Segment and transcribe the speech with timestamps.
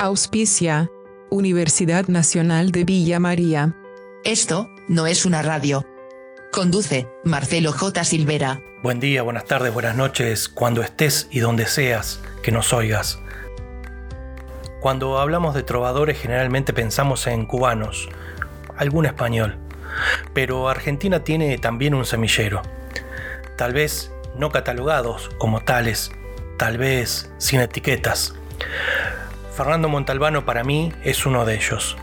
[0.00, 0.90] Auspicia.
[1.30, 3.74] Universidad Nacional de Villa María.
[4.24, 5.86] Esto, no es una radio.
[6.52, 8.04] Conduce, Marcelo J.
[8.04, 8.60] Silvera.
[8.82, 13.18] Buen día, buenas tardes, buenas noches, cuando estés y donde seas, que nos oigas.
[14.80, 18.08] Cuando hablamos de trovadores generalmente pensamos en cubanos,
[18.76, 19.58] algún español,
[20.32, 22.62] pero Argentina tiene también un semillero.
[23.56, 26.12] Tal vez no catalogados como tales,
[26.56, 28.34] tal vez sin etiquetas.
[29.54, 31.96] Fernando Montalbano para mí es uno de ellos,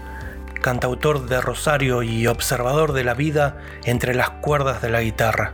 [0.61, 5.53] cantautor de Rosario y observador de la vida entre las cuerdas de la guitarra.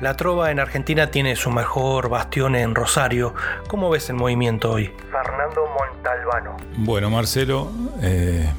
[0.00, 3.32] La trova en Argentina tiene su mejor bastión en Rosario.
[3.66, 4.92] ¿Cómo ves el movimiento hoy?
[5.10, 6.56] Fernando Montalbano.
[6.76, 7.72] Bueno, Marcelo,
[8.02, 8.52] eh,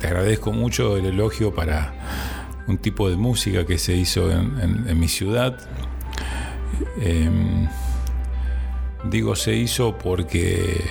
[0.00, 1.94] te agradezco mucho el elogio para
[2.66, 5.58] un tipo de música que se hizo en, mi ciudad.
[7.00, 7.68] Em,
[9.04, 10.84] digo se hizo porque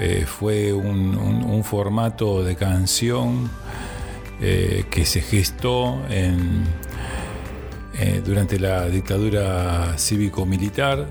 [0.00, 3.50] eh, fue un, formato de canción
[4.40, 6.64] eh, que se gestó en
[7.98, 11.06] eh, durante la dictadura cívico-militar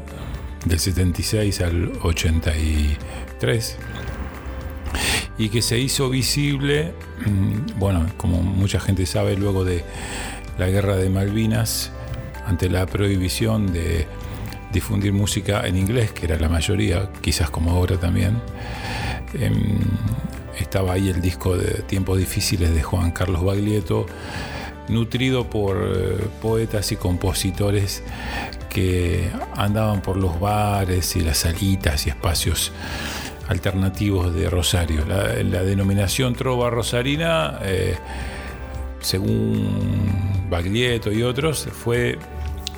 [0.65, 3.77] del 76 al 83
[5.37, 6.93] y que se hizo visible,
[7.25, 9.83] mm, bueno, como mucha gente sabe, luego de
[10.57, 11.91] la guerra de Malvinas,
[12.45, 14.07] ante la prohibición de
[14.71, 18.41] difundir música en inglés, que era la mayoría, quizás como ahora también.
[19.33, 19.79] Em,
[20.59, 24.05] estaba ahí el disco de Tiempos Difíciles de Juan Carlos Baglietto,
[24.87, 28.03] nutrido por eh, poetas y compositores
[28.69, 32.71] que andaban por los bares y las salitas y espacios
[33.47, 35.05] alternativos de Rosario.
[35.05, 37.95] La, denominación trova rosarina, eh,
[38.99, 42.17] según Baglietto y otros, fue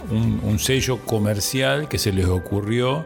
[0.09, 3.05] un, sello comercial que se les ocurrió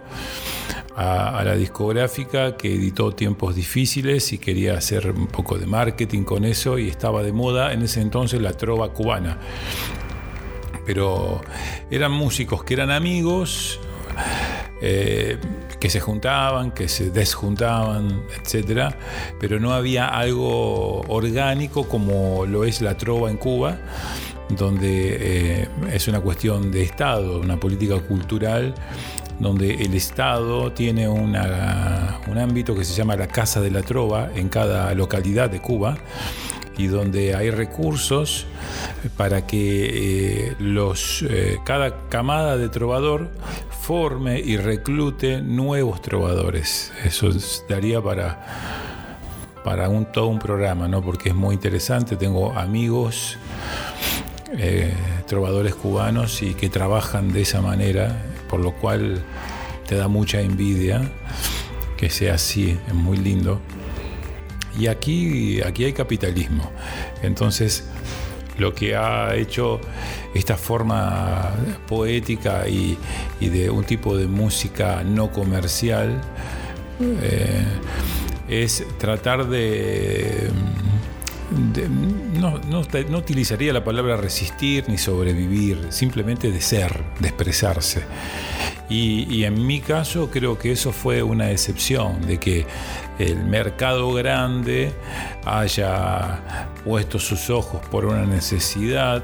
[0.96, 6.46] a, la discográfica que editó Tiempos Difíciles y quería hacer un poco de marketing con
[6.46, 9.38] eso y estaba de moda en ese entonces la trova cubana.
[10.86, 11.42] Pero
[11.90, 13.80] eran músicos que eran amigos,
[14.82, 15.38] eh,
[15.82, 18.94] que se juntaban, que se desjuntaban, etc.
[19.40, 23.78] Pero no había algo orgánico como lo es la trova en Cuba
[24.50, 28.76] donde eh, es una cuestión de Estado, una política cultural,
[29.40, 34.50] donde el Estado tiene un ámbito que se llama la Casa de la Trova en
[34.50, 35.98] cada localidad de Cuba
[36.78, 38.46] y donde hay recursos
[39.18, 43.30] para que eh, los, eh, cada camada de trovador
[43.82, 46.92] forme y reclute nuevos trovadores.
[47.04, 47.30] Eso
[47.68, 48.46] daría para,
[49.64, 51.02] para un, todo un programa, ¿no?
[51.02, 52.16] porque es muy interesante.
[52.16, 53.38] Tengo amigos
[54.58, 54.94] eh,
[55.28, 59.24] trovadores cubanos y que trabajan de esa manera, por lo cual
[59.88, 61.02] te da mucha envidia
[62.02, 63.62] que sea así, es muy lindo.
[64.80, 66.72] Y aquí, aquí hay capitalismo.
[67.22, 67.86] Entonces,
[68.58, 69.80] lo que ha hecho
[70.34, 71.52] esta forma
[71.88, 72.98] poética y,
[73.40, 76.22] de un tipo de música no comercial
[77.00, 77.66] eh,
[78.48, 80.50] es tratar de
[81.52, 88.04] no, no, utilizaría la palabra resistir ni sobrevivir, simplemente de ser, de expresarse.
[88.92, 92.66] Y, en mi caso creo que eso fue una excepción, de que
[93.20, 94.92] el mercado grande
[95.46, 99.24] haya puesto sus ojos por una necesidad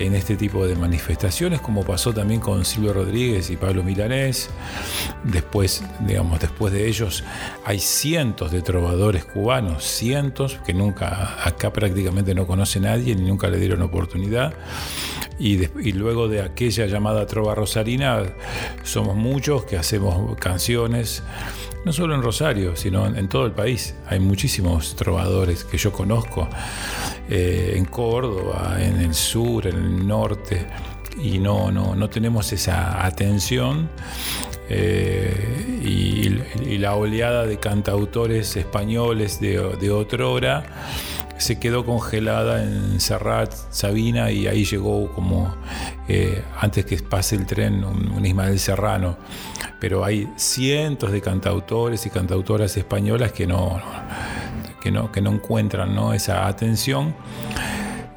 [0.00, 4.50] en este tipo de manifestaciones, como pasó también con Silvio Rodríguez y Pablo Milanés.
[5.22, 7.22] Después, digamos, después de ellos
[7.64, 13.48] hay cientos de trovadores cubanos, cientos que nunca acá prácticamente no conoce nadie ni nunca
[13.48, 14.52] le dieron oportunidad.
[15.40, 18.22] Y, luego de aquella llamada Trova Rosarina,
[18.82, 21.22] somos muchos que hacemos canciones,
[21.86, 23.94] no solo en Rosario, sino en, todo el país.
[24.06, 26.46] Hay muchísimos trovadores que yo conozco,
[27.30, 30.66] eh, en Córdoba, en el sur, en el norte,
[31.22, 33.88] y no, no, no tenemos esa atención.
[34.68, 36.20] Eh, y,
[36.78, 40.64] la oleada de cantautores españoles de, de otrora
[41.40, 45.54] se quedó congelada en Serrat, Sabina, y ahí llegó como
[46.08, 49.16] eh, antes que pase el tren un, Ismael Serrano.
[49.80, 53.80] Pero hay cientos de cantautores y cantautoras españolas que no,
[54.82, 56.12] que no, que no encuentran ¿no?
[56.12, 57.14] esa atención.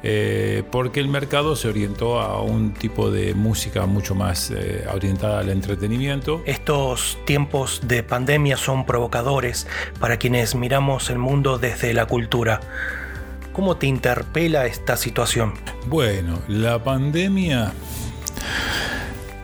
[0.06, 5.40] Eh, porque el mercado se orientó a un tipo de música mucho más eh, orientada
[5.40, 6.42] al entretenimiento.
[6.44, 9.66] Estos tiempos de pandemia son provocadores
[10.00, 12.60] para quienes miramos el mundo desde la cultura
[13.54, 15.54] ¿Cómo te interpela esta situación?
[15.86, 17.72] Bueno, la pandemia,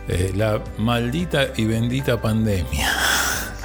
[0.09, 2.91] eh, la maldita y bendita pandemia,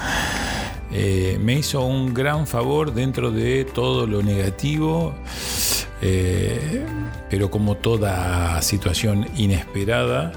[0.93, 5.17] eh, me hizo un gran favor dentro de todo lo negativo,
[6.01, 6.87] eh,
[7.29, 10.33] pero como toda situación inesperada,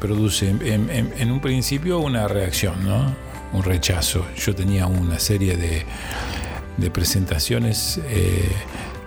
[0.00, 3.14] produce en, un principio una reacción, ¿no?
[3.52, 4.24] un rechazo.
[4.36, 5.84] Yo tenía una serie de
[6.80, 8.48] de presentaciones eh,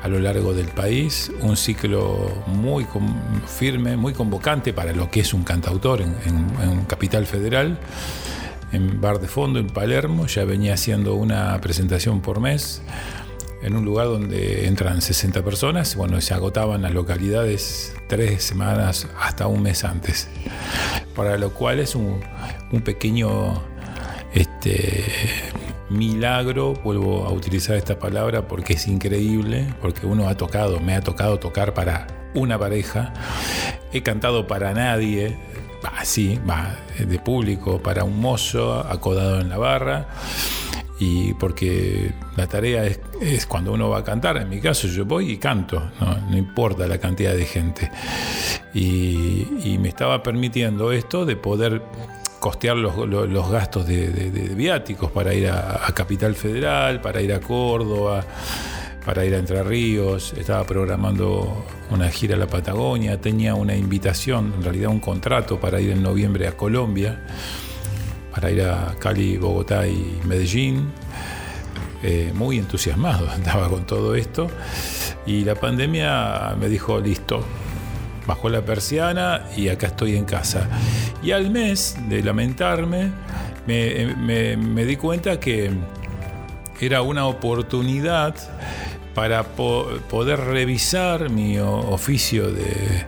[0.03, 2.85] a lo largo del país, un ciclo muy
[3.47, 6.13] firme, muy convocante para lo que es un cantautor en,
[6.87, 7.79] Capital Federal,
[8.73, 12.81] en Bar de Fondo, en Palermo, ya venía haciendo una presentación por mes
[13.61, 19.47] en un lugar donde entran 60 personas, bueno, se agotaban las localidades tres semanas hasta
[19.47, 20.27] un mes antes,
[21.15, 22.19] para lo cual es un,
[22.83, 23.63] pequeño
[24.33, 25.05] este,
[25.93, 31.01] milagro, vuelvo a utilizar esta palabra porque es increíble, porque uno ha tocado, me ha
[31.01, 33.13] tocado tocar para una pareja,
[33.91, 35.37] he cantado para nadie,
[35.83, 40.07] así, va, de público, para un mozo acodado en la barra.
[40.99, 45.31] Y porque la tarea es, cuando uno va a cantar, en mi caso yo voy
[45.31, 47.91] y canto, no, importa la cantidad de gente.
[48.73, 51.81] Y, y me estaba permitiendo esto de poder
[52.43, 58.21] costear los, gastos de, viáticos para ir a, Capital Federal, para ir a Córdoba,
[59.05, 60.33] para ir a Entre Ríos.
[60.33, 65.79] Estaba programando una gira a la Patagonia, tenía una invitación, en realidad un contrato para
[65.79, 67.25] ir en noviembre a Colombia,
[68.33, 70.91] para ir a Cali, Bogotá y Medellín.
[72.03, 74.49] Eh, muy entusiasmado andaba con todo esto
[75.25, 77.45] y la pandemia me dijo listo
[78.27, 80.67] bajó la persiana y acá estoy en casa.
[81.21, 83.11] Y al mes de lamentarme,
[83.67, 85.71] me, di cuenta que
[86.79, 88.35] era una oportunidad
[89.13, 93.05] para poder revisar mi oficio de,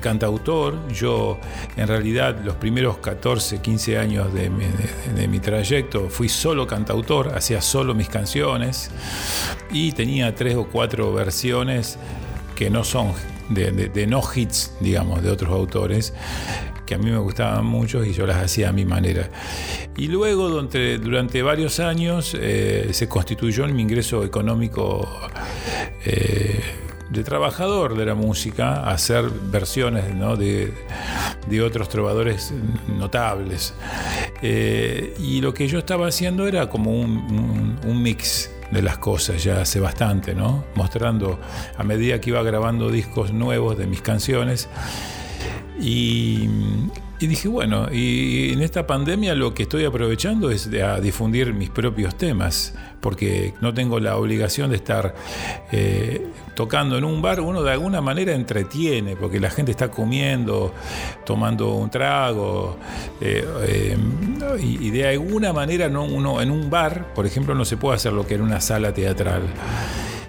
[0.00, 0.88] cantautor.
[0.92, 1.38] Yo,
[1.76, 7.94] en realidad, los primeros 14, 15 años de mi, trayecto fui solo cantautor, hacía solo
[7.94, 8.90] mis canciones
[9.70, 11.96] y tenía tres o cuatro versiones
[12.56, 13.12] que no son
[13.48, 16.12] de, no hits, digamos, de otros autores
[16.86, 19.30] que a mí me gustaban mucho y yo las hacía a mi manera.
[19.96, 25.08] Y luego, durante, varios años, eh, se constituyó en mi ingreso económico
[26.04, 26.60] eh,
[27.10, 30.04] de trabajador de la música, hacer versiones
[30.38, 32.52] de, otros trovadores
[32.88, 33.72] notables.
[34.42, 39.42] Eh, y lo que yo estaba haciendo era como un, un mix de las cosas
[39.42, 40.64] ya hace bastante, ¿no?
[40.74, 41.40] Mostrando
[41.78, 44.68] a medida que iba grabando discos nuevos de mis canciones.
[45.80, 46.48] Y,
[47.20, 52.16] dije, bueno, y en esta pandemia lo que estoy aprovechando es a difundir mis propios
[52.16, 55.14] temas, porque no tengo la obligación de estar
[55.72, 57.40] eh, tocando en un bar.
[57.40, 60.74] Uno de alguna manera entretiene, porque la gente está comiendo,
[61.24, 62.76] tomando un trago,
[63.20, 63.96] eh, eh,
[64.60, 68.12] y, de alguna manera no, uno en un bar, por ejemplo, no se puede hacer
[68.12, 69.42] lo que en una sala teatral.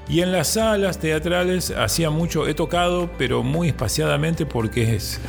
[0.07, 5.19] Y en las salas teatrales hacía mucho, he tocado, pero muy espaciadamente porque es,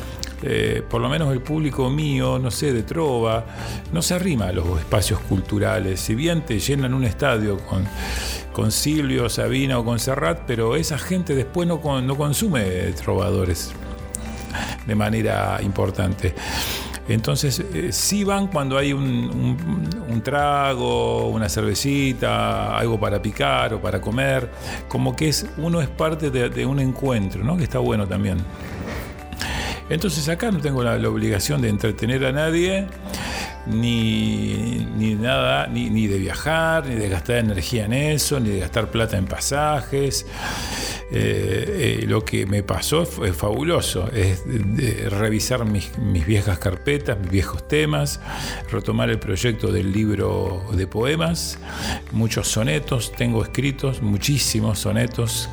[0.43, 3.45] eh, por lo menos el público mío, no sé, de trova,
[3.91, 5.99] no se arrima a los espacios culturales.
[5.99, 7.85] Si bien te llenan un estadio con,
[8.53, 12.61] con Silvio, Sabina o con Serrat, pero esa gente después no, no consume
[12.93, 13.73] trovadores
[14.85, 16.33] de manera importante.
[17.09, 24.01] Entonces, eh, sí van cuando hay un, trago, una cervecita, algo para picar o para
[24.01, 24.49] comer,
[24.89, 27.55] como que es, uno es parte de, un encuentro, ¿no?
[27.55, 28.37] que está bueno también.
[29.89, 32.87] Entonces acá no tengo la, obligación de entretener a nadie,
[33.69, 38.89] ni, nada, ni, ni de viajar, ni de gastar energía en eso, ni de gastar
[38.91, 40.25] plata en pasajes.
[41.09, 44.43] Eh, eh, lo que me pasó fue fabuloso, es
[45.09, 45.89] revisar mis,
[46.25, 48.19] viejas carpetas, mis viejos temas,
[48.69, 51.59] retomar el proyecto del libro de poemas,
[52.11, 55.49] muchos sonetos, tengo escritos muchísimos sonetos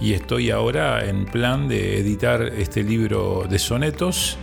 [0.00, 4.38] y estoy ahora en plan de editar este libro de sonetos.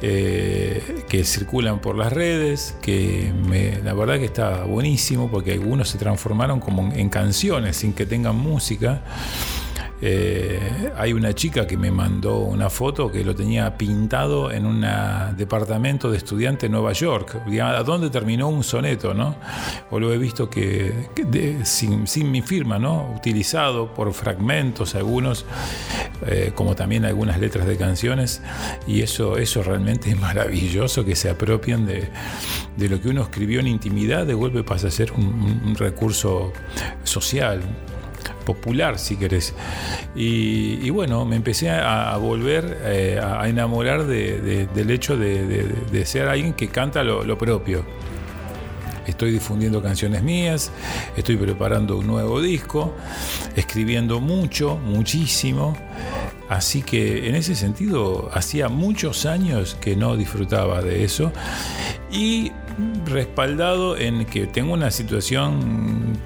[0.00, 3.32] Eh, que circulan por las redes, que
[3.82, 8.36] la verdad que está buenísimo porque algunos se transformaron como en canciones sin que tengan
[8.36, 9.02] música.
[10.00, 14.86] Eh, hay una chica que me mandó una foto que lo tenía pintado en un
[15.36, 17.42] departamento de estudiante en Nueva York.
[17.60, 19.12] ¿A dónde terminó un soneto?
[19.12, 19.34] ¿no?
[19.90, 21.08] O lo he visto que,
[21.64, 23.12] sin, mi firma, ¿no?
[23.16, 25.44] utilizado por fragmentos algunos,
[26.26, 28.40] eh, como también algunas letras de canciones.
[28.86, 32.08] Y eso, eso realmente es maravilloso que se apropien de,
[32.88, 36.52] lo que uno escribió en intimidad, de golpe pasa a ser un recurso
[37.02, 37.62] social
[38.44, 39.54] popular, si querés.
[40.14, 46.68] Y, bueno, me empecé a, volver eh, a enamorar del hecho de, ser alguien que
[46.68, 47.84] canta lo propio
[49.10, 50.70] estoy difundiendo canciones mías,
[51.16, 52.94] estoy preparando un nuevo disco,
[53.56, 55.76] escribiendo mucho, muchísimo.
[56.48, 61.30] Así que en ese sentido hacía muchos años que no disfrutaba de eso
[62.10, 62.52] y
[63.04, 66.16] respaldado en que tengo una situación,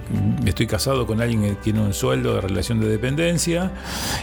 [0.50, 3.72] estoy casado con alguien que tiene un sueldo de relación de dependencia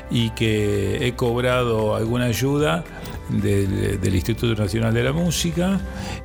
[0.09, 2.83] y que he cobrado alguna ayuda
[3.29, 5.79] del, Instituto Nacional de la Música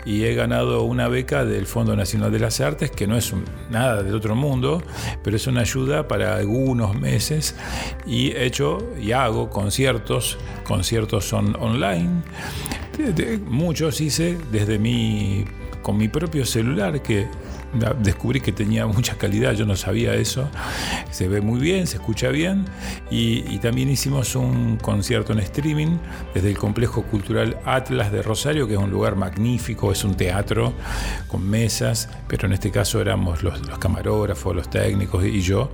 [0.05, 3.33] y he ganado una beca del Fondo Nacional de las Artes, que no es
[3.71, 4.83] nada del otro mundo,
[5.23, 7.55] pero es una ayuda para algunos meses
[8.07, 12.23] y he hecho y hago conciertos, conciertos son online,
[13.47, 15.45] muchos hice desde mi
[15.83, 17.29] con mi propio celular que
[18.01, 20.49] descubrí que tenía mucha calidad, yo no sabía eso.
[21.11, 22.65] Se ve muy bien, se escucha bien.
[23.11, 25.97] Y, también hicimos un concierto en streaming
[26.35, 30.75] desde el Complejo Cultural Atlas de Rosario, que es un lugar magnífico, es un teatro
[31.29, 35.71] con mesas, pero en este caso éramos los, camarógrafos, los técnicos y yo,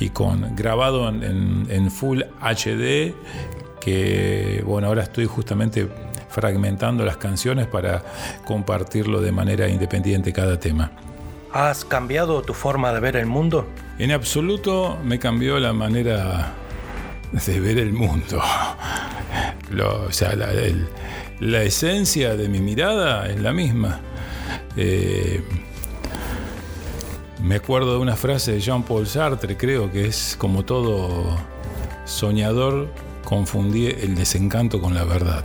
[0.00, 3.14] y con grabado en Full HD,
[3.80, 5.88] que bueno, ahora estoy justamente
[6.28, 8.02] fragmentando las canciones para
[8.44, 10.90] compartirlo de manera independiente cada tema.
[11.52, 13.66] ¿Has cambiado tu forma de ver el mundo?
[13.98, 16.52] En absoluto me cambió la manera
[17.32, 18.40] de ver el mundo.
[19.82, 20.34] o sea,
[21.40, 24.00] la, esencia de mi mirada es la misma.
[24.76, 25.42] Eh,
[27.42, 31.36] me acuerdo de una frase de Jean-Paul Sartre, creo que es como todo
[32.04, 32.88] soñador,
[33.24, 35.44] confundí el desencanto con la verdad.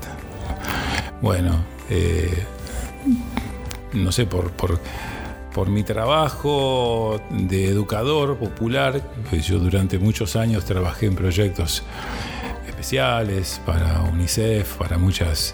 [1.21, 2.45] Bueno, eh,
[3.93, 4.79] no sé, por, por
[5.53, 9.01] por mi trabajo de educador popular,
[9.41, 11.83] yo durante muchos años trabajé en proyectos
[12.67, 15.53] especiales para UNICEF, para muchas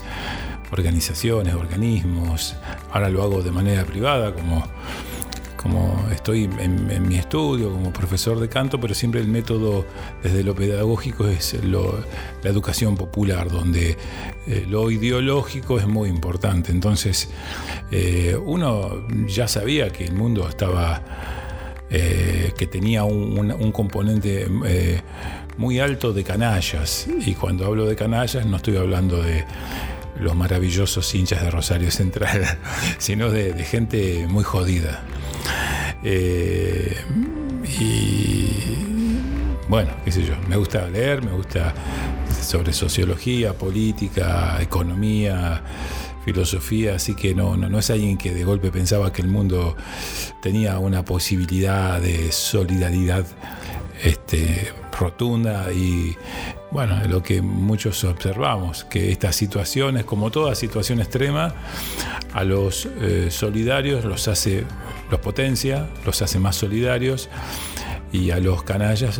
[0.71, 2.55] organizaciones, organismos,
[2.91, 4.63] ahora lo hago de manera privada como
[5.61, 9.85] como estoy en, mi estudio como profesor de canto, pero siempre el método
[10.23, 13.97] desde lo pedagógico es la educación popular, donde
[14.47, 16.71] eh, lo ideológico es muy importante.
[16.71, 17.29] Entonces,
[17.91, 21.01] eh, uno ya sabía que el mundo estaba,
[21.89, 24.47] eh, que tenía un, componente
[25.57, 29.43] muy alto de canallas, y cuando hablo de canallas no estoy hablando de
[30.21, 32.59] los maravillosos hinchas de Rosario Central,
[32.97, 35.03] sino de gente muy jodida.
[36.03, 36.95] Eh,
[37.79, 38.49] y
[39.67, 41.73] bueno, qué sé yo, me gusta leer, me gusta
[42.41, 45.61] sobre sociología, política, economía,
[46.25, 49.75] filosofía, así que no, no, no es alguien que de golpe pensaba que el mundo
[50.41, 53.25] tenía una posibilidad de solidaridad
[54.03, 56.15] este, rotunda y
[56.71, 61.53] bueno, lo que muchos observamos, que estas situaciones, como toda situación extrema,
[62.33, 64.65] a los eh, solidarios los hace,
[65.09, 67.29] los potencia, los hace más solidarios
[68.11, 69.19] y a los canallas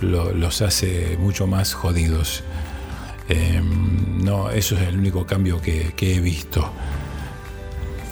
[0.00, 2.42] los hace mucho más jodidos.
[3.28, 6.72] Em, no, eso es el único cambio que, que he visto.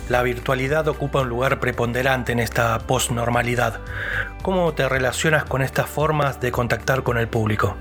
[0.09, 3.81] La virtualidad ocupa un lugar preponderante en esta posnormalidad.
[4.43, 7.77] ¿Cómo te relacionas con estas formas de contactar con el público?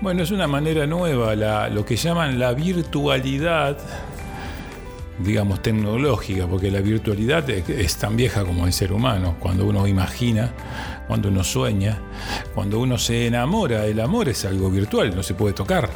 [0.00, 1.34] Bueno, es una manera nueva,
[1.68, 3.76] lo que llaman la virtualidad,
[5.18, 10.52] digamos, tecnológica, porque la virtualidad es, tan vieja como el ser humano, cuando uno imagina,
[11.06, 11.98] cuando uno sueña,
[12.54, 15.90] cuando uno se enamora, el amor es algo virtual, no se puede tocar.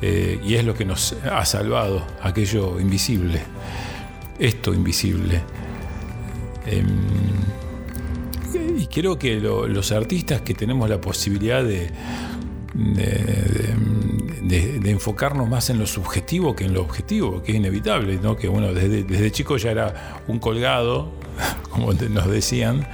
[0.00, 3.42] Eh, y es lo que nos ha salvado, aquello invisible,
[4.38, 5.42] esto invisible.
[6.66, 6.86] Em,
[8.78, 11.90] y creo que los artistas que tenemos la posibilidad de,
[12.78, 18.72] de, enfocarnos más en lo subjetivo que en lo objetivo, que es inevitable, que uno
[18.72, 21.10] desde, chico ya era un colgado,
[21.70, 22.86] como nos decían,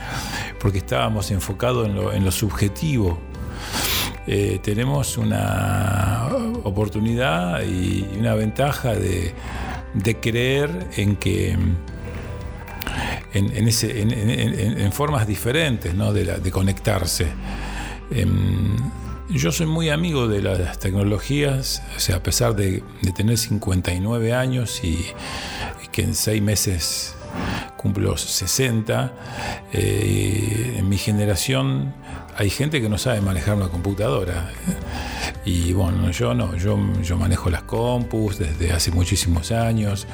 [0.58, 3.18] porque estábamos enfocados en lo, subjetivo.
[4.26, 6.28] Eh, tenemos una
[6.64, 9.34] oportunidad y una ventaja de,
[10.20, 11.56] creer en que
[13.34, 17.26] en, formas diferentes de, conectarse.
[18.10, 18.76] Em,
[19.38, 22.82] yo soy muy amigo de las tecnologías, o sea, a pesar de,
[23.16, 25.06] tener 59 años y,
[25.92, 27.14] que en seis meses
[27.76, 29.12] cumplo 60,
[29.72, 31.94] eh, en mi generación
[32.36, 34.50] hay gente que no sabe manejar una computadora.
[35.44, 40.06] Y bueno, yo no, yo, yo manejo las compus desde hace muchísimos años.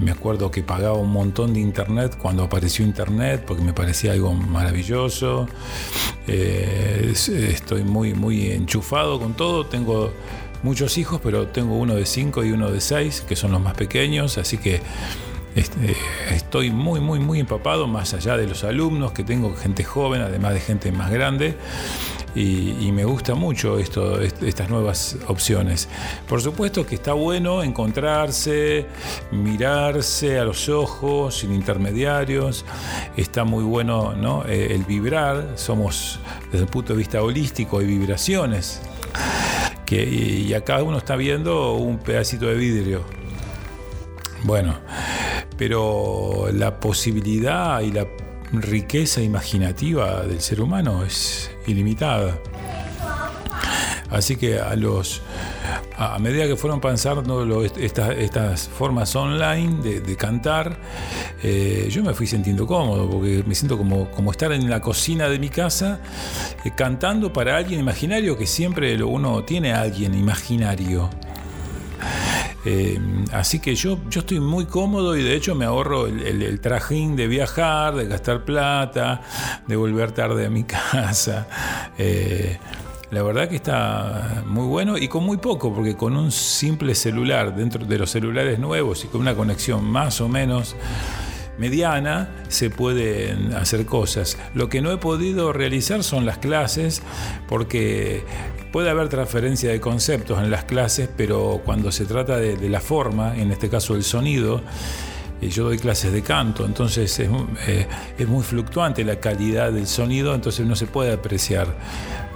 [0.00, 4.32] Me acuerdo que pagaba un montón de internet cuando apareció internet porque me parecía algo
[4.34, 5.48] maravilloso.
[6.26, 9.66] Eh, estoy muy, muy enchufado con todo.
[9.66, 10.12] Tengo
[10.64, 13.74] muchos hijos, pero tengo uno de 5 y uno de 6, que son los más
[13.74, 14.80] pequeños, así que
[15.54, 15.94] este,
[16.30, 20.54] estoy muy, muy, muy empapado, más allá de los alumnos, que tengo gente joven, además
[20.54, 21.54] de gente más grande.
[22.34, 25.88] Y, me gusta mucho esto, estas nuevas opciones.
[26.28, 28.86] Por supuesto que está bueno encontrarse,
[29.30, 32.64] mirarse a los ojos, sin intermediarios.
[33.16, 34.44] Está muy bueno ¿no?
[34.46, 35.52] Eh, el vibrar.
[35.54, 36.18] Somos,
[36.50, 38.80] desde el punto de vista holístico, hay vibraciones
[39.86, 43.04] que, y acá uno está viendo un pedacito de vidrio.
[44.42, 44.78] Bueno,
[45.56, 48.06] pero la posibilidad y la
[48.52, 52.38] riqueza imaginativa del ser humano es ilimitada.
[54.10, 55.22] Así que a los
[55.96, 60.76] a medida que fueron pensando estas, formas online de, cantar,
[61.42, 65.28] eh, yo me fui sintiendo cómodo, porque me siento como, como estar en la cocina
[65.28, 66.00] de mi casa
[66.64, 71.10] eh, cantando para alguien imaginario, que siempre uno tiene alguien imaginario.
[72.64, 72.98] Eh,
[73.32, 77.26] así que yo, yo estoy muy cómodo y de hecho me ahorro el, trajín de
[77.28, 79.20] viajar, de gastar plata,
[79.66, 81.46] de volver tarde a mi casa.
[83.14, 87.54] La verdad que está muy bueno y con muy poco, porque con un simple celular
[87.54, 90.74] dentro de los celulares nuevos y con una conexión más o menos
[91.56, 94.36] mediana se pueden hacer cosas.
[94.54, 97.02] Lo que no he podido realizar son las clases
[97.46, 98.24] porque
[98.74, 103.36] puede haber transferencia de conceptos en las clases, pero cuando se trata de, la forma,
[103.36, 104.62] en este caso el sonido,
[105.40, 107.30] eh, yo doy clases de canto, entonces es,
[107.68, 107.86] eh,
[108.18, 111.68] es, muy fluctuante la calidad del sonido, entonces no se puede apreciar.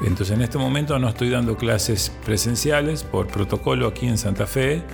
[0.06, 4.84] Entonces en este momento no estoy dando clases presenciales por protocolo aquí en Santa Fe,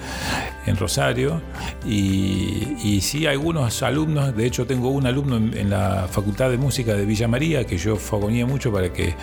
[0.65, 1.43] en Rosario,
[1.85, 6.95] y, y sí algunos alumnos, de hecho tengo un alumno en, la Facultad de Música
[6.95, 9.15] de Villa María, que yo fagonía mucho para que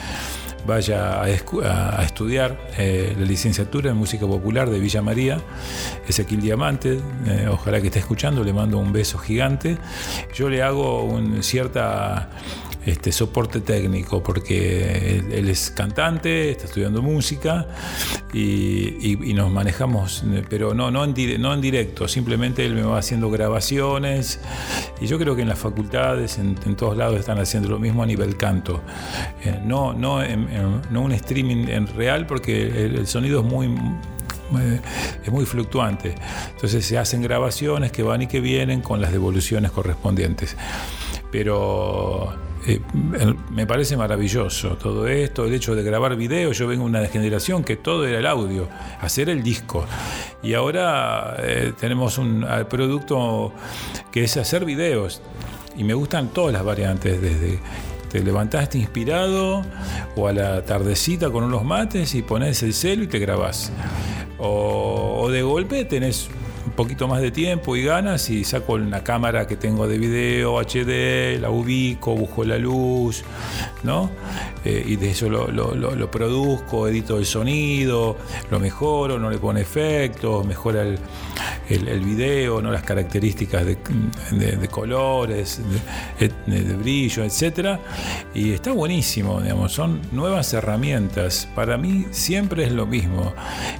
[0.65, 5.39] vaya a, estudiar eh, la licenciatura en música popular de Villa María,
[6.07, 9.77] Ezequiel Diamante, eh, ojalá que esté escuchando, le mando un beso gigante.
[10.33, 12.29] Yo le hago un cierta
[12.85, 17.67] este, soporte técnico, porque él, es cantante, está estudiando música
[18.33, 23.29] y, nos manejamos, pero no, no, en, no en directo, simplemente él me va haciendo
[23.29, 24.39] grabaciones
[24.99, 28.05] y yo creo que en las facultades, en, todos lados están haciendo lo mismo a
[28.05, 28.81] nivel canto.
[29.43, 30.19] Eh, no, no,
[30.89, 33.69] no un streaming en real porque el, sonido es muy
[35.23, 36.15] es muy fluctuante.
[36.51, 40.55] Entonces se hacen grabaciones que van y que vienen con las devoluciones correspondientes.
[41.31, 42.33] Pero
[42.67, 42.79] eh,
[43.49, 46.57] me parece maravilloso todo esto, el hecho de grabar videos.
[46.57, 48.67] Yo vengo de una generación que todo era el audio,
[48.99, 49.85] hacer el disco.
[50.43, 53.53] Y ahora eh, tenemos un producto
[54.11, 55.21] que es hacer videos.
[55.77, 57.59] Y me gustan todas las variantes, desde
[58.11, 59.63] te levantaste inspirado
[60.17, 63.71] o a la tardecita con unos mates y pones el celo y te grabás.
[64.37, 66.29] O, o de golpe tenés
[66.71, 70.57] un poquito más de tiempo y ganas y saco una cámara que tengo de video
[70.57, 73.25] HD, la ubico, busco la luz,
[73.83, 74.09] ¿no?
[74.63, 78.15] Eh, y de eso lo, produzco, edito el sonido,
[78.49, 80.97] lo mejoro, no le pone efectos, mejora el,
[81.73, 82.71] el, video, ¿no?
[82.71, 83.77] las características de,
[84.69, 85.61] colores,
[86.19, 87.79] de, brillo, etc.
[88.33, 91.47] Y está buenísimo, digamos, son nuevas herramientas.
[91.55, 93.33] Para mí siempre es lo mismo.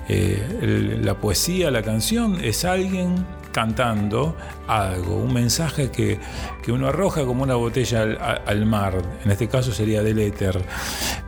[0.07, 4.35] Eh, la poesía, la canción es alguien cantando
[4.67, 6.19] algo, un mensaje que,
[6.67, 8.03] uno arroja como una botella
[8.45, 10.63] al, mar, en este caso sería del éter,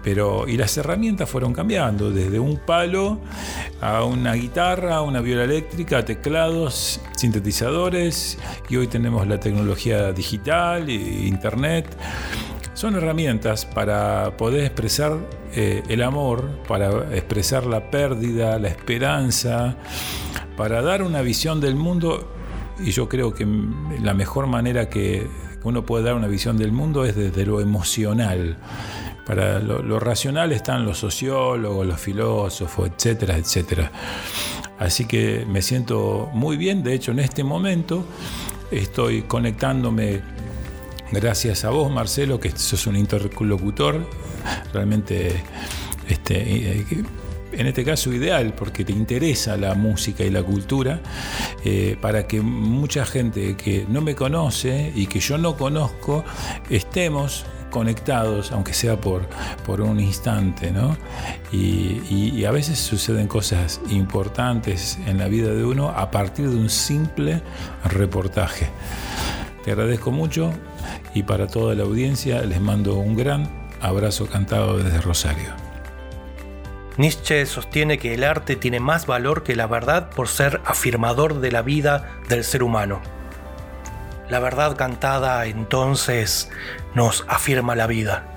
[0.01, 3.19] pero y las herramientas fueron cambiando, desde un palo
[3.81, 8.37] a una guitarra, una viola eléctrica, teclados, sintetizadores,
[8.69, 10.93] y hoy tenemos la tecnología digital e
[11.27, 11.87] internet.
[12.73, 15.17] Son herramientas para poder expresar
[15.55, 19.75] eh, el amor, para expresar la pérdida, la esperanza,
[20.57, 22.27] para dar una visión del mundo,
[22.79, 23.47] y yo creo que
[24.01, 25.27] la mejor manera que
[25.63, 28.57] uno puede dar una visión del mundo es desde lo emocional.
[29.25, 33.91] Para lo, racional están los sociólogos, los filósofos, etcétera, etcétera.
[34.77, 38.03] Así que me siento muy bien, de hecho en este momento
[38.69, 40.21] estoy conectándome
[41.11, 44.05] gracias a vos, Marcelo, que sos un interlocutor
[44.73, 45.41] realmente
[46.09, 46.85] este, eh,
[47.55, 51.01] en este caso ideal, porque te interesa la música y la cultura,
[51.63, 56.23] eh, para que mucha gente que no me conoce y que yo no conozco,
[56.69, 59.27] estemos conectados, aunque sea por,
[59.65, 60.95] por un instante, ¿no?
[61.51, 66.55] Y, y, a veces suceden cosas importantes en la vida de uno a partir de
[66.55, 67.41] un simple
[67.83, 68.69] reportaje.
[69.65, 70.53] Te agradezco mucho
[71.15, 73.49] y para toda la audiencia les mando un gran
[73.81, 75.72] abrazo cantado desde Rosario.
[76.97, 81.51] Nietzsche sostiene que el arte tiene más valor que la verdad por ser afirmador de
[81.51, 83.01] la vida del ser humano.
[84.29, 86.51] La verdad cantada entonces
[86.93, 88.32] nos afirma la vida.